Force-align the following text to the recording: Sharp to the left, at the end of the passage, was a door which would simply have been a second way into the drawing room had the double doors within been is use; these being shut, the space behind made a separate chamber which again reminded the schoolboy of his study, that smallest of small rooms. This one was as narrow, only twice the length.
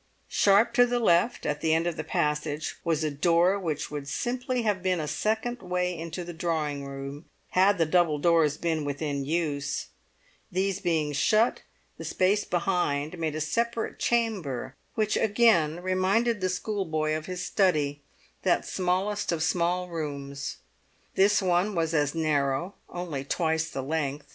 Sharp 0.29 0.73
to 0.73 0.87
the 0.87 0.97
left, 0.97 1.45
at 1.45 1.61
the 1.61 1.75
end 1.75 1.85
of 1.85 1.95
the 1.95 2.03
passage, 2.03 2.75
was 2.83 3.03
a 3.03 3.11
door 3.11 3.59
which 3.59 3.91
would 3.91 4.07
simply 4.07 4.63
have 4.63 4.81
been 4.81 4.99
a 4.99 5.07
second 5.07 5.61
way 5.61 5.95
into 5.95 6.23
the 6.23 6.33
drawing 6.33 6.83
room 6.87 7.25
had 7.49 7.77
the 7.77 7.85
double 7.85 8.17
doors 8.17 8.57
within 8.59 8.83
been 8.83 9.21
is 9.21 9.27
use; 9.27 9.87
these 10.51 10.79
being 10.79 11.13
shut, 11.13 11.61
the 11.99 12.03
space 12.03 12.45
behind 12.45 13.19
made 13.19 13.35
a 13.35 13.39
separate 13.41 13.99
chamber 13.99 14.75
which 14.95 15.15
again 15.15 15.79
reminded 15.81 16.41
the 16.41 16.49
schoolboy 16.49 17.13
of 17.13 17.27
his 17.27 17.45
study, 17.45 18.01
that 18.41 18.65
smallest 18.65 19.31
of 19.31 19.43
small 19.43 19.87
rooms. 19.87 20.57
This 21.13 21.43
one 21.43 21.75
was 21.75 21.93
as 21.93 22.15
narrow, 22.15 22.73
only 22.89 23.23
twice 23.23 23.69
the 23.69 23.83
length. 23.83 24.25